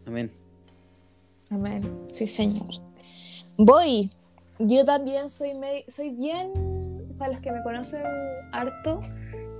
[0.06, 0.30] Amén.
[1.50, 2.04] Amén.
[2.08, 2.66] Sí, señor.
[3.56, 4.10] Voy.
[4.58, 5.52] Yo también soy,
[5.88, 6.52] soy bien,
[7.16, 8.02] para los que me conocen
[8.52, 9.00] harto,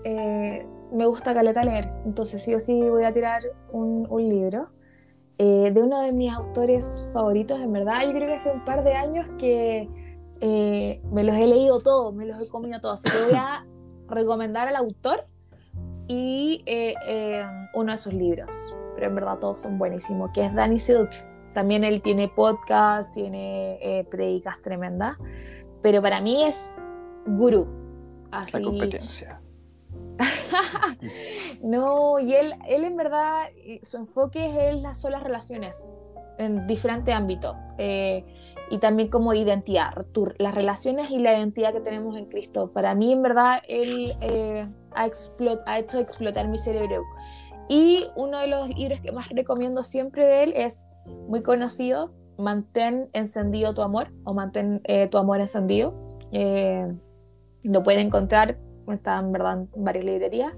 [0.05, 1.90] eh, me gusta caleta leer.
[2.05, 4.70] Entonces sí o sí voy a tirar un, un libro
[5.38, 8.03] eh, de uno de mis autores favoritos, en verdad.
[8.05, 9.88] Yo creo que hace un par de años que
[10.40, 13.05] eh, me los he leído todos, me los he comido todos.
[13.05, 13.66] Así que voy a
[14.09, 15.24] recomendar al autor
[16.09, 16.64] y
[17.74, 18.77] uno de sus libros.
[18.94, 21.28] Pero en verdad todos son buenísimos, que es Danny Silk.
[21.54, 25.16] También él tiene podcast, tiene eh, predicas tremendas.
[25.82, 26.82] Pero para mí es
[27.26, 27.66] gurú.
[28.30, 29.40] Así, La competencia.
[31.62, 35.90] no, y él, él en verdad, eh, su enfoque es en las solas relaciones.
[36.38, 37.56] en diferentes ámbitos.
[37.78, 38.24] eh,
[38.70, 42.70] y también como identidad, tu- las relaciones y la identidad que tenemos en Cristo.
[42.72, 47.02] Para mí, en verdad, Él eh, ha, explot- ha hecho explotar mi cerebro.
[47.68, 50.90] Y uno de los libros que más recomiendo siempre de Él es
[51.29, 55.92] muy conocido, Mantén encendido tu amor o Mantén eh, tu amor encendido.
[56.31, 56.87] Eh,
[57.64, 58.59] lo pueden encontrar,
[58.92, 60.53] está en verdad en varias librerías.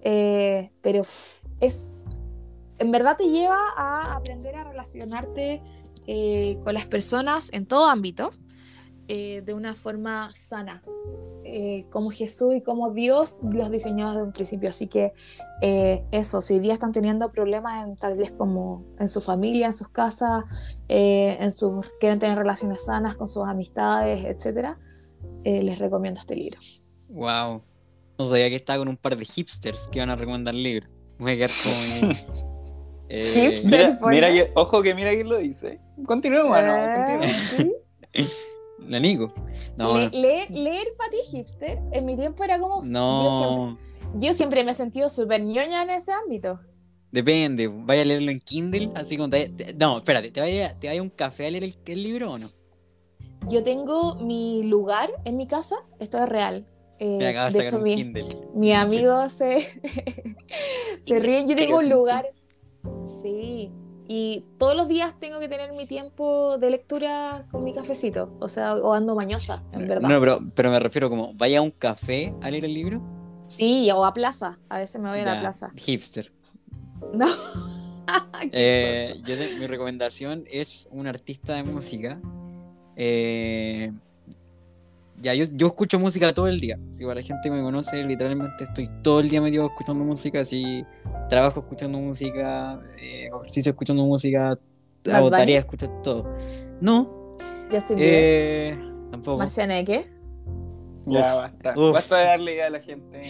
[0.00, 1.02] Eh, pero
[1.60, 2.06] es,
[2.78, 5.62] en verdad te lleva a aprender a relacionarte
[6.64, 8.32] con las personas en todo ámbito
[9.06, 10.82] de una forma sana,
[11.90, 14.70] como Jesús y como Dios los diseñó desde un principio.
[14.70, 15.12] Así que
[15.64, 19.66] eh, eso, si hoy día están teniendo problemas en, tal vez como en su familia,
[19.66, 20.44] en sus casas,
[20.88, 24.78] eh, en sus, quieren tener relaciones sanas con sus amistades, etcétera,
[25.44, 26.58] eh, les recomiendo este libro.
[27.08, 27.62] Wow.
[28.18, 30.90] No sabía que estaba con un par de hipsters que iban a recomendar libros.
[31.18, 32.12] Voy a quedar como.
[33.08, 33.70] eh, Hipster.
[33.70, 34.14] Mira, pone.
[34.16, 35.80] mira que, ojo que mira quién lo dice.
[36.06, 37.36] Continuemos, Eh, no, continuemos.
[38.16, 38.26] ¿sí?
[38.88, 39.28] La Nico.
[39.78, 42.82] No, Le- leer, leer para ti, hipster, en mi tiempo era como...
[42.82, 43.78] Yo siempre, no.
[44.18, 46.60] Yo siempre me he sentido súper ñoña en ese ámbito.
[47.10, 47.68] Depende.
[47.68, 48.90] ¿Vaya a leerlo en Kindle?
[48.94, 50.30] Así como te- te- no, espérate.
[50.30, 52.50] ¿Te vaya, ¿Te vaya a un café a leer el, el libro o no?
[53.48, 56.66] Yo tengo mi lugar en mi casa, esto es real.
[56.98, 58.24] Eh, de sacar hecho, un mi, Kindle.
[58.54, 59.60] mi amigo se,
[61.02, 61.48] se ríen.
[61.48, 62.26] Yo tengo un lugar.
[63.22, 63.70] Sí.
[64.08, 68.36] Y todos los días tengo que tener mi tiempo de lectura con mi cafecito.
[68.40, 70.08] O sea, o ando mañosa, en verdad.
[70.08, 73.02] No, pero, pero me refiero como, ¿vaya a un café a leer el libro?
[73.56, 74.58] Sí, o a plaza.
[74.68, 75.70] A veces me voy a la Ya, plaza.
[75.76, 76.32] Hipster.
[77.12, 77.26] No.
[78.52, 82.20] Eh, yo te- mi recomendación es un artista de música.
[82.96, 83.92] Eh,
[85.20, 86.78] ya, yo, yo escucho música todo el día.
[86.90, 90.40] Si para la gente que me conoce, literalmente estoy todo el día metido escuchando música.
[90.40, 90.84] Así
[91.28, 94.58] trabajo escuchando música, eh, ejercicio escuchando música,
[95.12, 96.34] hago tareas escuchando todo.
[96.80, 97.36] No,
[97.70, 98.14] Justin Bieber.
[98.24, 98.78] eh,
[99.12, 99.38] tampoco.
[99.38, 100.10] Marcianeque.
[101.06, 101.74] Ya Uf, basta.
[101.76, 101.92] uf.
[101.92, 103.20] Basta de darle idea a la gente.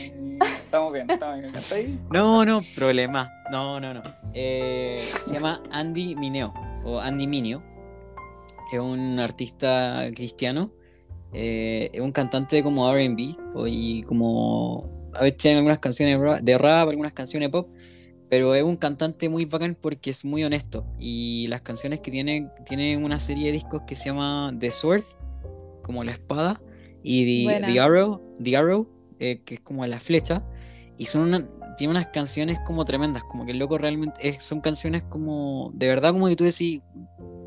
[0.43, 2.01] Estamos bien, estamos bien.
[2.11, 3.31] No, no, problema.
[3.51, 4.03] No, no, no.
[4.35, 6.53] Eh, se llama Andy Mineo
[6.85, 7.63] o Andy Mineo.
[8.73, 10.73] Es un artista cristiano.
[11.35, 16.41] eh, es un cantante como RB y como a veces tiene algunas canciones de rap-
[16.41, 17.69] de rap, algunas canciones pop,
[18.29, 22.51] pero es un cantante muy bacán porque es muy honesto y las canciones que tiene
[22.67, 25.03] tiene una serie de discos que se llama The Sword,
[25.83, 26.61] como la espada,
[27.03, 28.89] y The, Arrow, The Arrow
[29.19, 30.45] eh, que es como la flecha,
[30.99, 34.61] y son una- tiene unas canciones como tremendas, como que el loco realmente es- son
[34.61, 36.81] canciones como de verdad como que tú decís,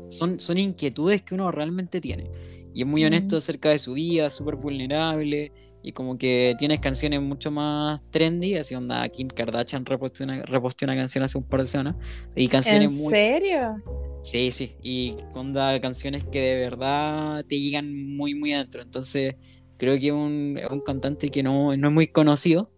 [0.08, 2.30] son, son inquietudes que uno realmente tiene.
[2.74, 5.50] Y es muy honesto acerca de su vida, súper vulnerable.
[5.82, 10.84] Y como que tienes canciones mucho más trendy, así onda Kim Kardashian reposteó una, reposteó
[10.86, 11.96] una canción hace un par de semanas.
[12.34, 13.10] Y ¿En canciones muy...
[13.10, 13.82] serio?
[14.26, 14.76] Sí, sí.
[14.82, 18.82] Y onda canciones que de verdad te llegan muy, muy adentro.
[18.82, 19.36] Entonces
[19.76, 22.72] creo que es un, cantante que no, no es muy conocido.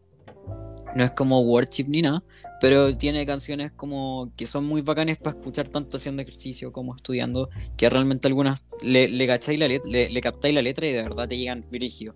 [0.95, 2.23] No es como Worship ni nada.
[2.61, 7.49] Pero tiene canciones como que son muy bacanes para escuchar tanto haciendo ejercicio como estudiando,
[7.79, 11.03] que realmente algunas le, le, cacháis la let- le, le captáis la letra y de
[11.03, 12.15] verdad te llegan brígido.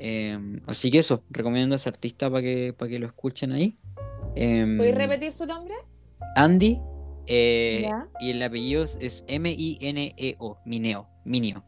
[0.00, 3.78] Eh, así que eso, recomiendo a ese artista para que, para que lo escuchen ahí.
[4.34, 5.74] Eh, ¿Puedes repetir su nombre?
[6.34, 6.76] Andy,
[7.26, 11.64] eh, y el apellido es- M-I-N-E-O, Mineo, Mineo.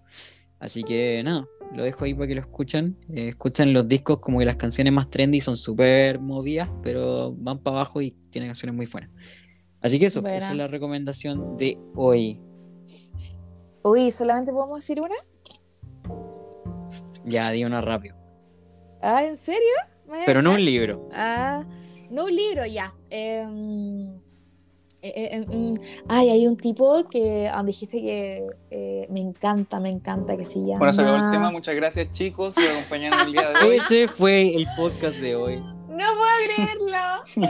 [0.59, 2.99] Así que nada, lo dejo ahí para que lo escuchen.
[3.11, 7.59] Eh, escuchan los discos como que las canciones más trendy son súper movidas, pero van
[7.59, 9.11] para abajo y tienen canciones muy buenas.
[9.81, 10.37] Así que eso, Buena.
[10.39, 12.41] esa es la recomendación de hoy.
[13.85, 15.15] Uy, ¿solamente podemos decir una?
[17.25, 18.17] Ya, di una rápido.
[19.03, 19.61] Ah, ¿en serio?
[20.09, 21.09] ¿Me- Pero no un libro.
[21.13, 21.65] Ah,
[22.11, 22.95] no un libro, ya.
[23.11, 24.19] Em,
[25.03, 25.75] eh, eh, em, mm,
[26.09, 30.61] ay, hay un tipo que donde dijiste que eh, me encanta, me encanta, que se
[30.61, 30.79] llama...
[30.79, 31.51] Bueno, se acabó el tema.
[31.51, 33.77] Muchas gracias, chicos, por acompañarnos el día de hoy.
[33.77, 35.57] Ese fue el podcast de hoy.
[35.89, 37.47] No puedo creerlo.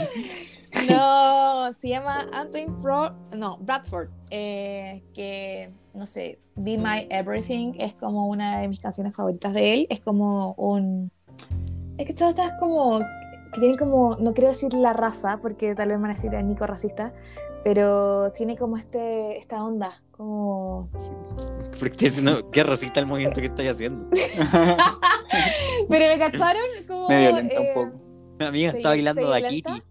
[0.88, 4.09] no, se llama Antoine Fro no, Bradford.
[4.30, 9.74] eh, que, no sé, Be My Everything es como una de mis canciones favoritas de
[9.74, 9.86] él.
[9.90, 11.11] Es como un.
[11.99, 13.01] Es que todo está como.
[13.57, 14.17] Que tiene como.
[14.17, 17.15] No quiero decir la raza, porque tal vez me van a decir a Nico racista.
[17.65, 20.03] Pero tiene como este, esta onda.
[20.11, 20.91] Como.
[21.79, 24.11] Porque diciendo, qué racista el movimiento que estáis haciendo.
[25.89, 27.09] Pero me cacharon como.
[27.09, 28.03] Me violenta eh, un poco.
[28.39, 29.43] Mi amiga ¿Te está bailando de?
[29.45, 29.73] Kitty.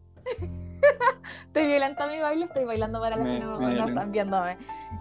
[1.48, 4.58] Estoy violenta mi baile, estoy bailando para los que no, me no están viéndome.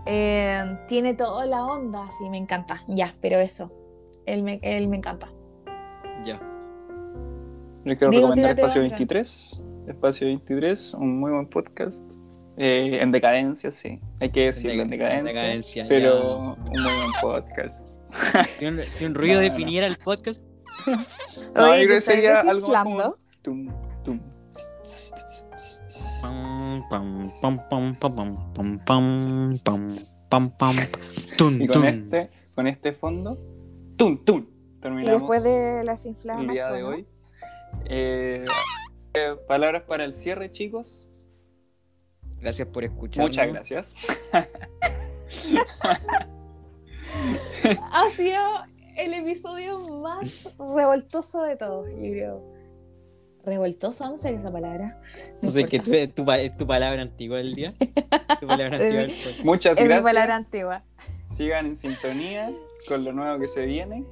[0.07, 2.81] Eh, tiene toda la onda, sí, me encanta.
[2.89, 3.73] Ya, pero eso.
[4.25, 5.29] Él me, él me encanta.
[6.23, 6.41] Ya.
[7.85, 8.97] Yo quiero recomendar Espacio otra.
[8.97, 9.62] 23.
[9.89, 12.03] Espacio 23, un muy buen podcast.
[12.57, 14.01] Eh, en decadencia, sí.
[14.20, 15.18] Hay que decirlo, en, decadencia.
[15.18, 17.85] En decadencia pero un muy buen podcast.
[18.95, 20.43] Si un, ruido definiera el podcast.
[21.55, 22.72] No, Oye, sería algo.
[23.43, 23.68] Tum,
[24.05, 24.20] tum.
[31.61, 33.37] Y con este, con este fondo,
[33.97, 34.47] tum, tum.
[34.80, 37.07] Terminamos y después de las inflamas, el día de hoy.
[37.87, 38.45] Eh,
[39.14, 41.07] eh, palabras para el cierre, chicos.
[42.41, 43.31] Gracias por escucharnos.
[43.31, 43.95] Muchas gracias.
[47.93, 48.41] Ha sido
[48.97, 52.55] el episodio más revoltoso de todos, yo creo.
[53.45, 54.09] ¿Revoltoso?
[54.11, 55.01] No sé esa palabra.
[55.43, 56.14] No sé, que importa.
[56.14, 57.75] tu, es tu palabra antigua del día.
[58.41, 59.14] Tu palabra antigua del.
[59.45, 60.05] Muchas Es mi gracias.
[60.05, 60.83] palabra antigua.
[61.25, 62.53] Sigan en sintonía
[62.89, 64.05] con lo nuevo que se viene.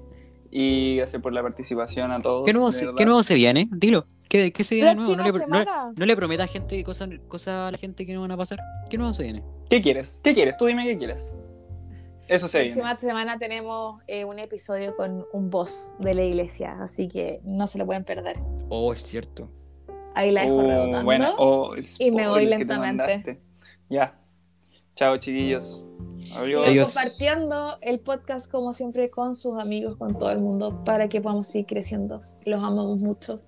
[0.54, 2.44] Y gracias por la participación a todos.
[2.44, 2.86] ¿Qué nuevo, se.
[2.94, 3.68] ¿Qué nuevo se viene?
[3.72, 4.04] Dilo.
[4.28, 5.16] ¿Qué, qué se viene nuevo?
[5.16, 8.30] No le, no, no le prometas gente cosas cosas a la gente que no van
[8.32, 8.58] a pasar.
[8.90, 9.42] ¿Qué nuevo se viene?
[9.70, 10.20] ¿Qué quieres?
[10.22, 10.56] ¿Qué quieres?
[10.58, 11.32] Tú dime qué quieres.
[12.28, 12.80] Eso se La viene.
[12.82, 17.66] próxima semana tenemos eh, un episodio con un boss de la iglesia, así que no
[17.66, 18.36] se lo pueden perder.
[18.68, 19.50] Oh, es cierto.
[20.14, 21.04] Ahí la dejo Oh, rebotando.
[21.04, 21.32] buena.
[21.38, 23.40] Oh, y me voy lentamente.
[23.88, 24.18] Ya.
[24.94, 25.82] Chao, chiquillos.
[26.36, 26.64] Adiós.
[26.64, 26.94] Sigan Adiós.
[26.94, 31.48] compartiendo el podcast como siempre con sus amigos, con todo el mundo, para que podamos
[31.48, 32.20] seguir creciendo.
[32.44, 33.40] Los amamos mucho.